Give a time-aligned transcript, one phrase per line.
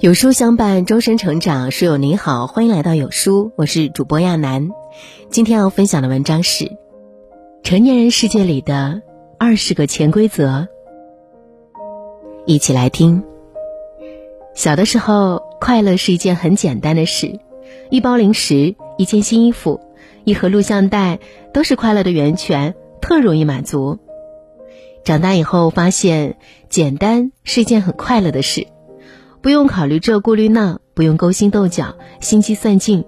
[0.00, 1.70] 有书相伴，终身成长。
[1.70, 4.70] 书友您好，欢迎来到有书，我是主播亚楠。
[5.28, 6.64] 今天要分享的文章是
[7.62, 9.02] 《成年人世界里的
[9.38, 10.48] 二十个潜规则》，
[12.46, 13.22] 一起来听。
[14.54, 17.38] 小的时候，快乐是一件很简单的事，
[17.90, 19.80] 一包零食、一件新衣服、
[20.24, 21.18] 一盒录像带，
[21.52, 23.98] 都是快乐的源泉，特容易满足。
[25.04, 26.36] 长大以后，发现
[26.68, 28.66] 简单是一件很快乐的事，
[29.40, 33.04] 不用考虑这顾虑那，不用勾心斗角、心机算尽，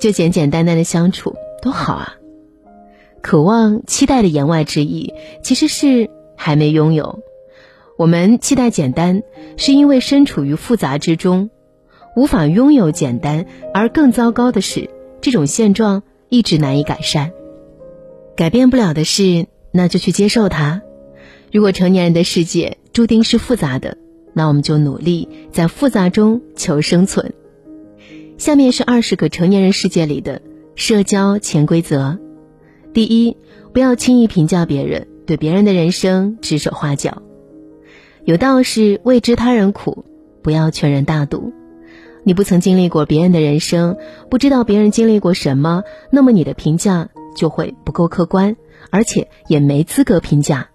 [0.00, 2.14] 就简简单单的相处，多好啊！
[3.20, 5.12] 渴望、期待的言外之意，
[5.42, 7.20] 其实是还没拥有。
[7.96, 9.22] 我们期待简单，
[9.56, 11.50] 是因为身处于复杂之中，
[12.16, 13.46] 无法拥有简单。
[13.74, 17.32] 而更糟糕的是，这种现状一直难以改善。
[18.36, 20.82] 改变不了的事，那就去接受它。
[21.52, 23.96] 如果成年人的世界注定是复杂的，
[24.34, 27.32] 那我们就努力在复杂中求生存。
[28.36, 30.42] 下面是二十个成年人世界里的
[30.74, 32.18] 社交潜规则：
[32.92, 33.36] 第一，
[33.72, 37.22] 不要轻易评价别人，对别人的人生指手画脚。
[38.24, 40.04] 有道是未知他人苦，
[40.42, 41.52] 不要劝人大度。
[42.24, 43.96] 你不曾经历过别人的人生，
[44.30, 48.56] 不知道别人经历过什么，那么你的评价就会不够客观，
[48.90, 50.68] 而且也没资格评价。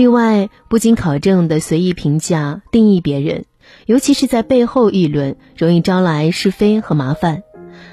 [0.00, 3.44] 另外，不经考证的随意评价、定义别人，
[3.84, 7.42] 尤其是在背后议论，容易招来是非和麻烦。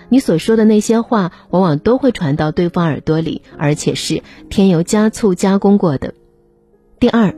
[0.08, 6.14] 你所说的那些话，往往都会传到对方耳朵里，而且是添油加醋加工过的。
[6.98, 7.36] 第二，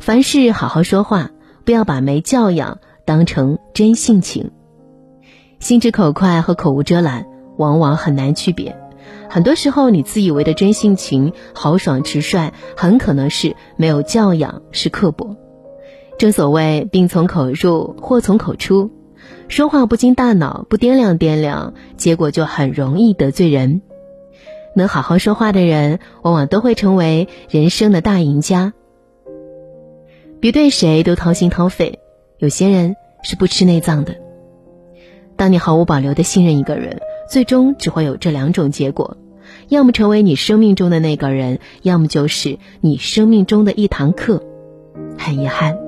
[0.00, 1.30] 凡事好好说话，
[1.64, 4.50] 不要把没教养当成真性情。
[5.60, 7.26] 心直口快和口无遮拦，
[7.58, 8.76] 往往很难区别。
[9.32, 15.36] 很多时候，你自以为的真性情、豪爽直率，很可能是没有教养，是刻薄。
[16.18, 18.90] 正所谓病从口入，祸从口出，
[19.46, 23.82] 说话不经大脑，不掂量掂量，结果就很容易得罪人。
[24.74, 28.72] 能好好说话的人，往往都会成为人生的大赢家。
[30.40, 32.00] 别对谁都掏心掏肺，
[32.38, 34.16] 有些人是不吃内脏的。
[35.36, 37.00] 当你毫无保留的信任一个人。
[37.30, 39.16] 最终只会有这两种结果：
[39.70, 44.44] 要么成为你生命中的那个人，要么就是你生命中的一堂课。
[45.16, 45.78] 很遗憾，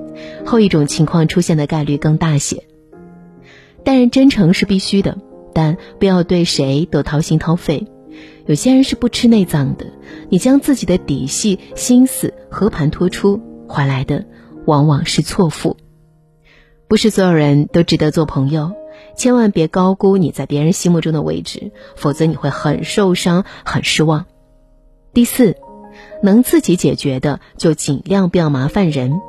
[0.45, 2.63] 后一种情况出现的概率更大些。
[3.83, 5.17] 待人真诚是必须的，
[5.53, 7.85] 但不要对谁都掏心掏肺。
[8.45, 9.87] 有些人是不吃内脏的，
[10.29, 14.23] 你将自己的底细、心思和盘托出，换来的
[14.65, 15.75] 往往是错付。
[16.87, 18.71] 不是所有人都值得做朋友。
[19.15, 24.25] 千万别高估你在别人心目中的位置，否则你会很受伤、很失望。
[25.13, 25.55] 第四，
[26.21, 29.21] 能自己解决的就尽量不要麻烦人。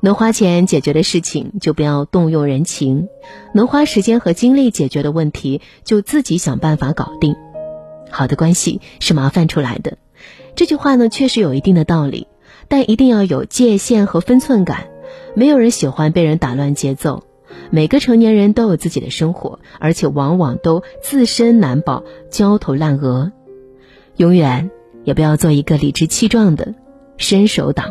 [0.00, 3.08] 能花钱解决的事情就不要动用人情，
[3.54, 7.36] 能花时间和精力解决的问题就自己想办法搞定。
[8.10, 9.98] 好的关系是麻烦出来的，
[10.56, 12.26] 这句话呢确实有一定的道理，
[12.66, 14.88] 但一定要有界限和分寸感。
[15.36, 17.22] 没有人喜欢被人打乱节奏。
[17.74, 23.32] 每个成年人都有自己的生活，而且往往都自身难保、焦头烂额。
[24.16, 24.70] 永远
[25.04, 26.74] 也不要做一个理直气壮的
[27.16, 27.86] 伸手党。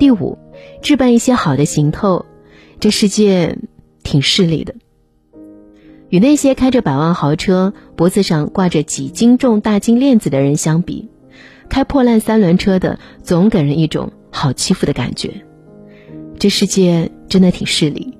[0.00, 0.36] 第五，
[0.82, 2.26] 置办一些好的行头。
[2.80, 3.56] 这世界
[4.02, 4.74] 挺势利的，
[6.08, 11.08] 与那些开着百万豪车、脖子上挂着几斤重大金链子的人相比，
[11.68, 15.44] 开破烂三轮车的总给人一种好欺负的感觉。
[16.36, 18.18] 这世界真的挺势利。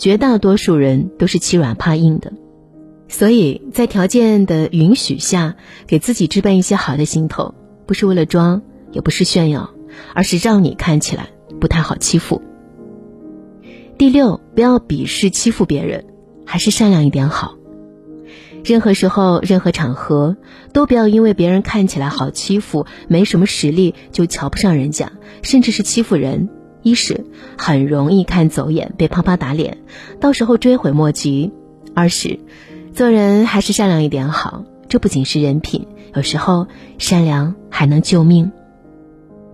[0.00, 2.32] 绝大多数人都是欺软怕硬的，
[3.06, 5.56] 所以在条件的允许下，
[5.86, 7.54] 给自己置办一些好的心头，
[7.86, 8.62] 不是为了装，
[8.92, 9.68] 也不是炫耀，
[10.14, 11.28] 而是让你看起来
[11.60, 12.40] 不太好欺负。
[13.98, 16.06] 第六，不要鄙视欺负别人，
[16.46, 17.56] 还是善良一点好。
[18.64, 20.38] 任何时候、任何场合，
[20.72, 25.12] 都不要因为别人看起来好欺负、没什么实力，就瞧不上人家，
[25.42, 26.48] 甚至是欺负人。
[26.82, 27.24] 一是
[27.56, 29.78] 很容易看走眼，被啪啪打脸，
[30.20, 31.50] 到时候追悔莫及；
[31.94, 32.38] 二是
[32.94, 36.66] 做人还是善良一点好，这不仅是人品，有时候
[36.98, 38.50] 善良还能救命。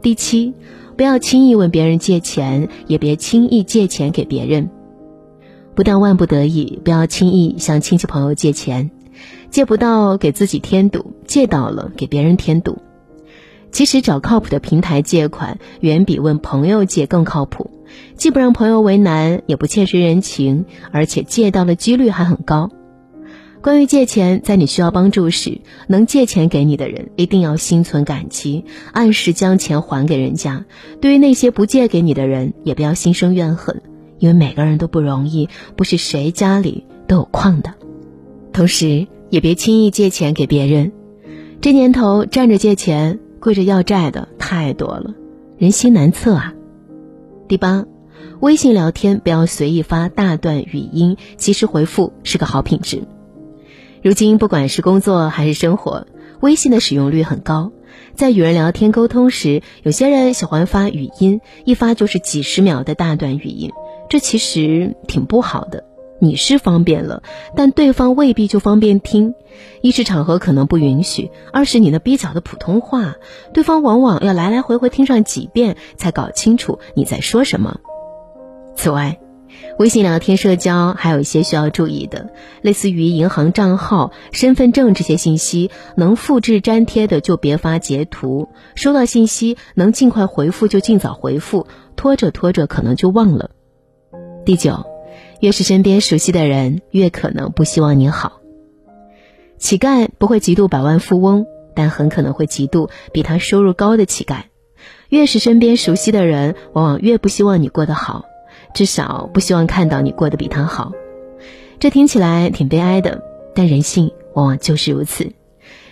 [0.01, 0.55] 第七，
[0.97, 4.71] 不要轻易问别人借钱，也别轻易借钱给别人。
[5.75, 8.91] 不但万不得已，不要轻易向亲戚朋友借钱，
[9.51, 12.79] 借不到给自己添堵，借到了给别人添堵。
[13.77, 17.71] 其实找靠谱的平台借款，远比问朋友借更靠谱，
[18.17, 22.71] 既不让朋友为难，也不欠谁人情，而且借到的几率还很高。
[23.61, 30.65] 关于借钱，在你需要帮助时，能借钱给你的人一定要心存感激，按时将钱还给人家；
[31.03, 33.83] 对于那些不借给你的人，也不要心生怨恨，
[34.19, 37.75] 因为每个人都不容易，不是谁家里都有矿的。
[38.55, 40.93] 同时，也别轻易借钱给别人。
[41.61, 45.15] 这年头，站着借钱、跪着要债的太多了，
[45.57, 46.53] 人心难测啊。
[47.47, 47.85] 第八，
[48.41, 53.05] 微信聊天不要随意发大段语音，及时回复是个好品质。
[54.03, 56.09] 如今，不管是工作还是生活，
[56.41, 57.71] 微信的使用率很高。
[58.17, 63.71] 在与人聊天沟通时，有些人喜欢发语音，一发就是几十秒的大段语音，
[64.11, 65.85] 这其实挺不好的。
[66.19, 67.23] 你是方便了，
[67.55, 69.35] 但对方未必就方便听。
[69.81, 73.17] 一是场合可能不允许，二是你那蹩脚的普通话，
[73.53, 77.81] 对方往往要来来回回听上几遍才搞清楚你在说什么。
[78.75, 79.19] 此外，
[79.79, 82.31] 微信聊天社交还有一些需要注意的，
[82.61, 88.49] 类似于银行账号、身份证这些信息，能复制粘贴的就别发截图。
[88.75, 93.51] 收到信息能尽快回复就尽早回复，拖着拖着可能就忘了。
[94.45, 94.85] 第九，
[95.41, 98.41] 越是身边熟悉的人，越可能不希望你好。
[99.59, 104.45] 乞丐不会嫉妒百万富翁，但很可能会嫉妒比他收入高的乞丐。
[105.09, 108.25] 越是身边熟悉的人，往往越不希望你过得好。
[108.75, 110.93] 至少不希望看到你过得比他好，
[111.79, 113.23] 这听起来挺悲哀的，
[113.55, 115.33] 但人性往往就是如此。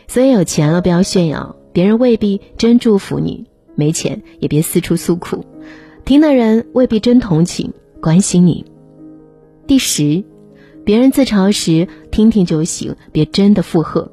[0.06, 5.46] 所以有钱了不要炫耀，别人未必真祝福你；没钱也别四处诉苦，
[6.05, 8.67] 听的人未必真同情关心你。
[9.66, 10.25] 第十，
[10.84, 14.11] 别人自嘲时听听就行，别真的附和。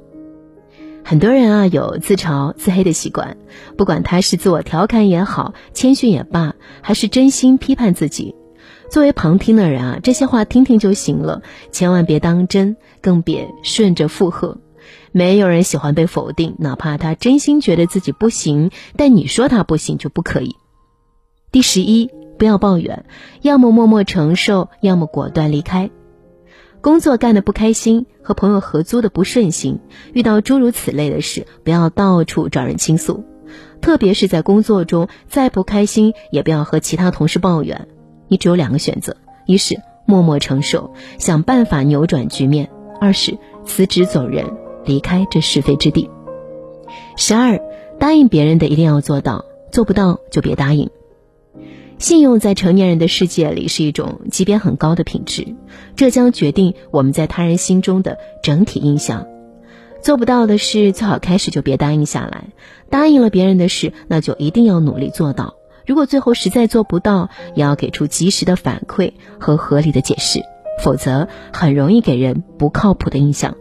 [1.03, 3.35] 很多人啊有自嘲自黑的习惯，
[3.75, 8.33] 不管他是自我调侃也好，谦逊也罢，还是真心批判自己。
[8.89, 14.57] 作为旁听的人啊，这些话听听就行了，千万别当真，更别顺着附和。
[15.11, 20.55] 没有人喜欢被否定，哪怕他真心觉得自己不行，但你说他不行就不可以。
[21.51, 22.09] 第十一，
[22.41, 23.05] 不要抱怨，
[23.43, 25.91] 要么默默承受，要么果断离开。
[26.81, 29.77] 工作干得不开心，和朋友合租的不顺心，
[30.11, 33.23] 遇到诸如此类的事，不要到处找人倾诉，
[33.79, 37.87] 特别是在工作中，再不开心也不要和其他同事抱怨。
[38.27, 39.15] 你只有两个选择：
[39.45, 42.65] 一是默默承受，想办法扭转局面；
[42.99, 44.47] 二是辞职走人，
[44.83, 46.09] 离开这是非之地。
[47.15, 47.61] 十二，
[47.99, 50.89] 答应别人的一定要做到，做不到就别答应。
[52.01, 55.55] 信用在成年人的世界里是一种级别很高的品质，
[55.95, 59.27] 这将决定我们在他人心中的整体印象。
[60.01, 62.45] 做不到的事，最好开始就别答应下来；
[62.89, 65.53] 答应了别人的事，那就一定要努力做到。
[65.85, 70.39] 如果最后实在做不到，也要给出及时的反馈和合理的解释，
[70.83, 73.55] 否则很容易给人不靠谱的印象。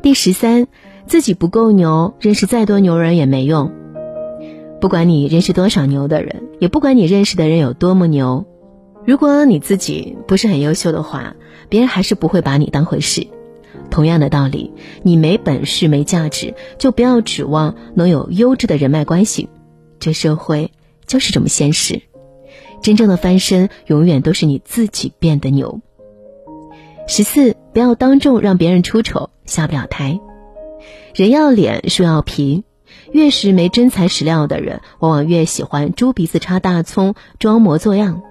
[0.00, 0.68] 第十三，
[1.08, 3.72] 自己不够牛，认识再多牛人也没用。
[4.84, 8.44] 不管你认识多少牛的人，也不管你认识的人有多么牛，
[9.06, 11.36] 如果你自己不是很优秀的话，
[11.70, 13.26] 别人还是不会把你当回事。
[13.90, 19.48] 同样的道理，你没本事、没价值，就不要指望能有优质的人脉关系。
[20.00, 20.70] 这社会
[21.06, 22.02] 就是这么现实，
[22.82, 25.80] 真正的翻身永远都是你自己变得牛。
[27.08, 30.20] 十四，不要当众让别人出丑，下不了台。
[31.14, 32.64] 人要脸，树要皮，
[33.12, 38.22] 越是没真材实料的人，往往越喜欢猪鼻子插大葱，装模作样。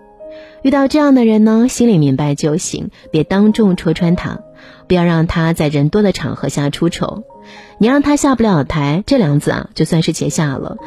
[0.61, 4.39] 遇到这样的人呢，心里明白就行，别当众戳穿他，
[4.87, 7.23] 不要让他在人多的场合下出丑。
[7.77, 10.77] 你让他下不了台，这梁子啊，就算是结下了。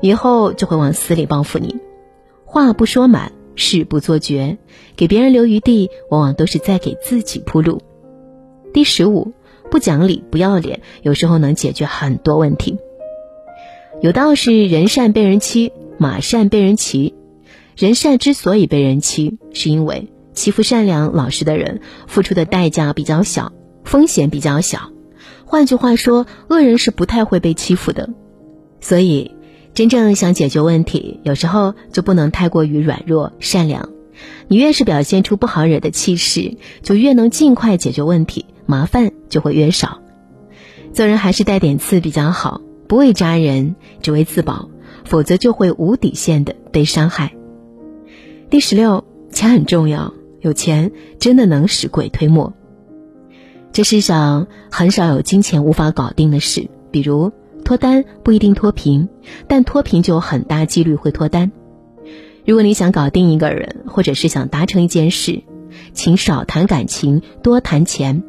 [0.00, 1.76] 以后就会往死里报复你，
[2.44, 4.58] 话不说满，事不做绝，
[4.96, 7.82] 给别人留余地，往往都是在给自己铺路。
[8.72, 9.32] 第十五，
[9.70, 12.78] 不讲理不要脸，有时候能解决很多问题。
[14.06, 17.12] 有道是人善被人欺，马善被人骑。
[17.74, 23.50] 人善之所以被人欺，是因为欺负善良老实的人，付出的代价比较小，
[23.82, 24.92] 风险比较小。
[25.44, 28.08] 换句话说，恶人是不太会被欺负的，
[28.80, 29.32] 所以。
[29.74, 33.88] 真正想解决问题，有时候就不能太过于软弱善良。
[34.46, 39.98] 你越是表现出不好惹的气势，就越能尽快解决问题，麻烦就会越少。
[40.92, 44.68] 做人还是带点刺比较好，不为扎人，只为自保，
[45.04, 47.34] 否则就会无底线的被伤害。
[48.50, 52.52] 第十六，钱很重要，有钱真的能使鬼推磨。
[53.72, 57.32] 这世上很少有金钱无法搞定的事，比如。
[57.64, 59.08] 脱单不一定脱贫，
[59.48, 61.50] 但脱贫就有很大几率会脱单。
[62.44, 65.42] 如果你想搞定一个人，或者是想达成一件事，
[65.92, 68.22] 请少谈感情，多谈钱。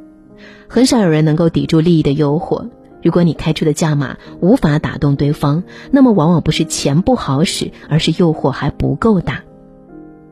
[0.67, 2.67] 很少有人能够抵住利益的诱惑。
[3.07, 9.45] 如果你开出的价码无法打动对方，那么往往不是钱不好使，而是诱惑还不够大。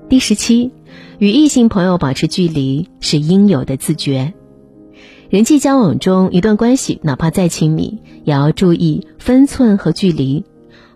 [0.10, 0.74] 第十七，
[1.18, 4.34] 与异性朋友保持距离是应有的自觉。
[5.30, 10.44] 人际交往中，一段关系哪怕再亲密，也要注意分寸和距离。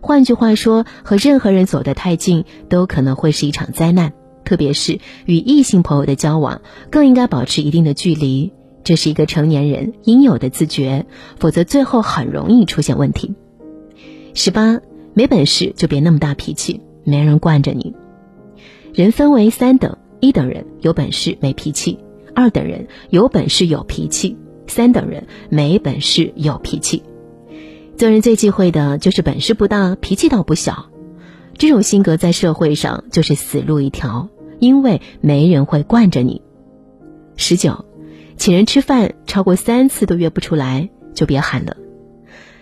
[0.02, 4.12] 换句话说，和任何人走得太近，都可能会是一场灾难。
[4.44, 6.60] 特别是与异性朋友的交往，
[6.90, 8.52] 更应该保持一定的距离。
[8.90, 11.06] 这是一个成年人应有的自觉，
[11.38, 13.36] 否则最后很容易出现问题。
[14.34, 14.80] 十八，
[15.14, 17.94] 没本事就别那么大脾气，没人惯着你。
[18.92, 22.00] 人分为三等：一等人有本事没脾气，
[22.34, 27.04] 二等人有本事有脾气，三等人没本事有脾气。
[27.96, 30.90] 做人最忌讳的就是本事不大，脾气倒不小。
[31.60, 36.42] 这种性格在社会上就是死路一条，因为没人会惯着你。
[37.36, 37.86] 十九，
[38.40, 41.76] 请人吃饭超过三次都约不出来，就别喊了。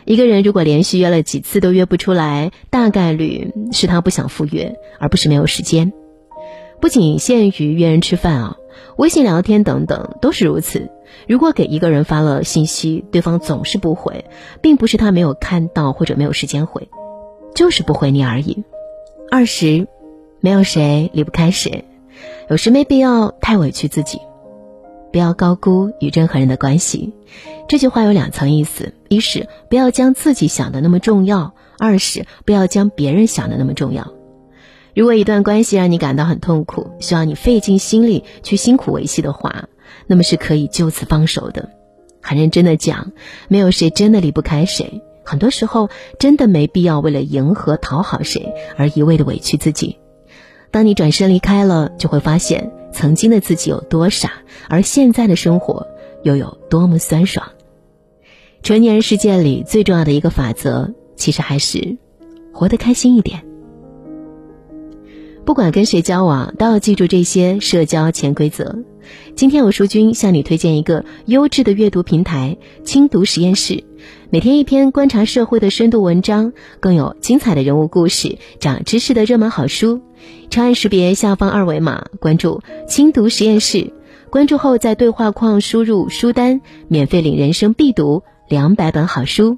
[0.05, 5.93] 一个人如果连续约了几次都约不出来，大概率是他不想赴约，而不是没有时间。
[6.81, 8.57] 不仅限于约人吃饭啊，
[8.97, 10.89] 微信聊天等等都是如此。
[11.27, 14.25] 如果给一个人发了信息，对方总是不回，
[14.61, 16.89] 并不是他没有看到或者没有时间回，
[17.53, 18.63] 就是不回你而已。
[19.29, 19.87] 二十，
[20.39, 21.85] 没有谁离不开谁，
[22.49, 24.19] 有时没必要太委屈自己，
[25.11, 27.13] 不要高估与任何人的关系。
[27.67, 34.13] 这句话有两层意思：一是不要将自己想的那么重要；二是不要将别人想的那么重要。
[34.95, 39.65] 如果一段关系让你感到很痛苦，需要你费尽心力去辛苦维系的话，
[40.07, 41.69] 那么是可以就此放手的。
[42.21, 43.11] 很认真的讲，
[43.47, 45.01] 没有谁真的离不开谁。
[45.23, 49.97] 很多时候，真的没必要为了迎合讨好谁而一味的委屈自己。
[50.71, 55.85] 当你转身离开了，就会发现曾经的自己有多傻，而现在的生活
[56.23, 57.47] 又有多么酸爽。
[58.63, 61.95] 成年人世界里最重要的一个法则，其实还是
[62.51, 63.45] 活得开心一点。
[65.45, 68.79] 不管跟谁交往，都要记住这些社交潜规则。
[69.35, 73.83] 今天我淑君向你推荐一个优质的阅读平台——轻读实验室，
[74.29, 80.01] 每天一篇观察社会的深度文章，更有精彩的人物故事、长知识的热门好书。
[80.49, 83.93] 长按识别下方二维码，关注轻读实验室。
[84.29, 89.57] 关注后，在对话框输入书单，免费领人生必读两百本好书。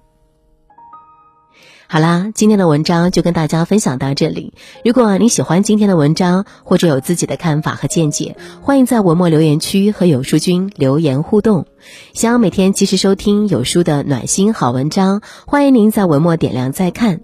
[1.91, 4.53] 好啦，今天的文章就跟大家分享到这里。
[4.85, 11.65] 如果你喜欢今天的文章，或者有自己的看法和见解，欢迎在文末留言区和有书君留言互动。
[12.13, 17.21] 想要每天及时收听有书的暖心好文章，欢迎您在文末点亮再看。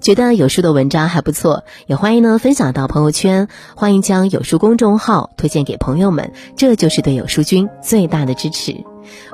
[0.00, 8.76] 觉得有书的文章还不错，也欢迎呢分享到朋友圈，欢迎将有书公众号推荐给朋友们，这就是对有书君最大的支持。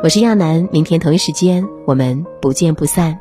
[0.03, 3.21] 我是亚楠，明天同一时间我们不见不散。